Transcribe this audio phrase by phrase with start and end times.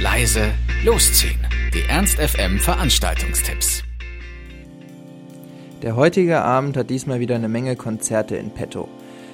[0.00, 0.52] leise,
[0.84, 1.40] losziehen.
[1.74, 3.82] Die Ernst FM Veranstaltungstipps.
[5.82, 8.88] Der heutige Abend hat diesmal wieder eine Menge Konzerte in petto.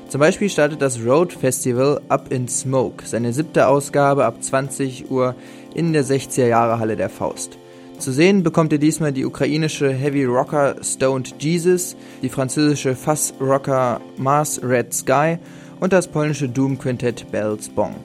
[0.09, 5.35] Zum Beispiel startet das Road Festival Up in Smoke, seine siebte Ausgabe ab 20 Uhr
[5.75, 7.59] in der 60er Jahre Halle der Faust.
[7.99, 14.01] Zu sehen bekommt ihr diesmal die ukrainische Heavy Rocker Stoned Jesus, die französische Fuzz Rocker
[14.17, 15.37] Mars Red Sky
[15.81, 17.97] und das polnische Doom Quintett Bells Bong.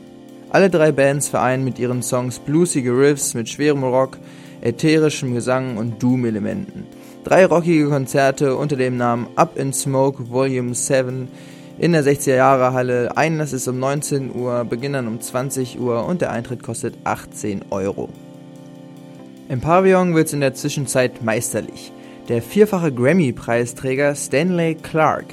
[0.51, 4.17] Alle drei Bands vereinen mit ihren Songs bluesige Riffs mit schwerem Rock,
[4.61, 6.87] ätherischem Gesang und Doom-Elementen.
[7.23, 11.27] Drei rockige Konzerte unter dem Namen Up in Smoke Volume 7
[11.77, 13.15] in der 60er Jahre Halle.
[13.15, 18.09] Einlass ist um 19 Uhr, Beginn um 20 Uhr und der Eintritt kostet 18 Euro.
[19.49, 21.91] Im Pavillon wird's in der Zwischenzeit meisterlich.
[22.27, 25.25] Der vierfache Grammy-Preisträger Stanley Clark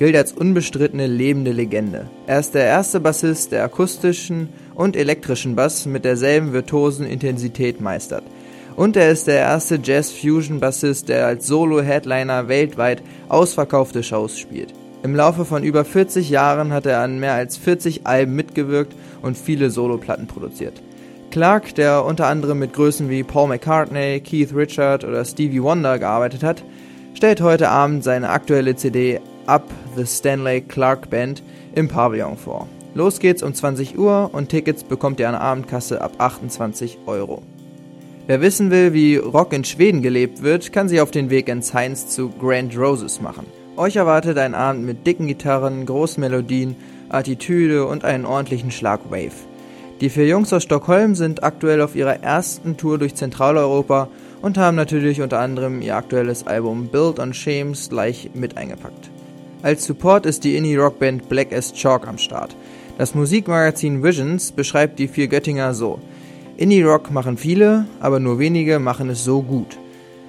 [0.00, 2.08] gilt als unbestrittene lebende Legende.
[2.26, 8.22] Er ist der erste Bassist, der akustischen und elektrischen Bass mit derselben virtuosen Intensität meistert.
[8.76, 14.72] Und er ist der erste Jazz-Fusion-Bassist, der als Solo-Headliner weltweit ausverkaufte Shows spielt.
[15.02, 19.36] Im Laufe von über 40 Jahren hat er an mehr als 40 Alben mitgewirkt und
[19.36, 20.80] viele Soloplatten produziert.
[21.30, 26.42] Clark, der unter anderem mit Größen wie Paul McCartney, Keith Richard oder Stevie Wonder gearbeitet
[26.42, 26.64] hat,
[27.12, 31.42] stellt heute Abend seine aktuelle CD Up the Stanley Clark Band
[31.74, 32.68] im Pavillon vor.
[32.94, 37.42] Los geht's um 20 Uhr und Tickets bekommt ihr an der Abendkasse ab 28 Euro.
[38.28, 41.74] Wer wissen will, wie Rock in Schweden gelebt wird, kann sich auf den Weg ins
[41.74, 43.44] Heinz zu Grand Roses machen.
[43.76, 46.76] Euch erwartet ein Abend mit dicken Gitarren, großen Melodien,
[47.08, 49.32] Attitüde und einen ordentlichen Schlag Wave.
[50.00, 54.06] Die vier Jungs aus Stockholm sind aktuell auf ihrer ersten Tour durch Zentraleuropa
[54.42, 59.10] und haben natürlich unter anderem ihr aktuelles Album Build on Shames gleich mit eingepackt.
[59.62, 62.56] Als Support ist die Indie-Rockband Black as Chalk am Start.
[62.96, 65.98] Das Musikmagazin Visions beschreibt die vier Göttinger so.
[66.56, 69.78] Indie-Rock machen viele, aber nur wenige machen es so gut.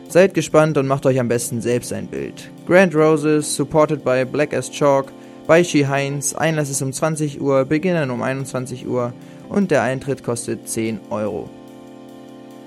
[0.09, 2.51] Seid gespannt und macht euch am besten selbst ein Bild.
[2.67, 5.13] Grand Roses, supported by Black as Chalk,
[5.47, 9.13] bei She Heinz, Einlass ist um 20 Uhr, beginnen um 21 Uhr
[9.47, 11.49] und der Eintritt kostet 10 Euro.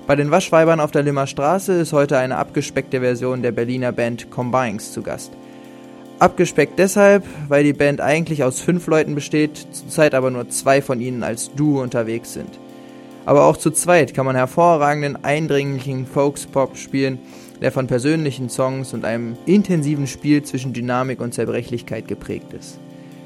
[0.06, 4.30] Bei den Waschweibern auf der Limmer Straße ist heute eine abgespeckte Version der Berliner Band
[4.30, 5.32] Combines zu Gast.
[6.18, 11.00] Abgespeckt deshalb, weil die Band eigentlich aus fünf Leuten besteht, zurzeit aber nur zwei von
[11.00, 12.58] ihnen als Duo unterwegs sind.
[13.26, 17.18] Aber auch zu zweit kann man hervorragenden, eindringlichen Folks-Pop spielen,
[17.60, 22.78] der von persönlichen Songs und einem intensiven Spiel zwischen Dynamik und Zerbrechlichkeit geprägt ist.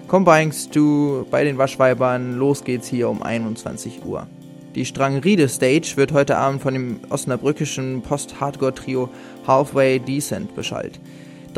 [0.07, 2.39] Combines du bei den Waschweibern.
[2.39, 4.27] Los geht's hier um 21 Uhr.
[4.75, 9.11] Die Strangriede Stage wird heute Abend von dem osnabrückischen Post-Hardcore-Trio
[9.47, 11.01] Halfway Decent beschallt.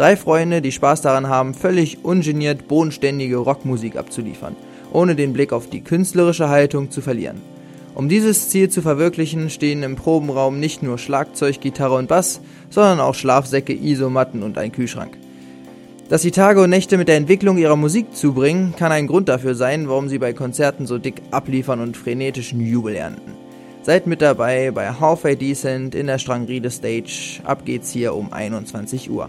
[0.00, 4.56] Drei Freunde, die Spaß daran haben, völlig ungeniert bodenständige Rockmusik abzuliefern,
[4.94, 7.42] ohne den Blick auf die künstlerische Haltung zu verlieren.
[7.94, 12.40] Um dieses Ziel zu verwirklichen, stehen im Probenraum nicht nur Schlagzeug, Gitarre und Bass,
[12.70, 15.18] sondern auch Schlafsäcke, Isomatten und ein Kühlschrank.
[16.08, 19.54] Dass sie Tage und Nächte mit der Entwicklung ihrer Musik zubringen, kann ein Grund dafür
[19.54, 23.32] sein, warum sie bei Konzerten so dick abliefern und frenetischen Jubel ernten.
[23.82, 27.42] Seid mit dabei bei Halfway Decent in der Strangriede Stage.
[27.44, 29.28] Ab geht's hier um 21 Uhr.